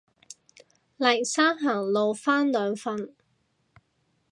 [0.97, 3.13] 黎生行路返兩份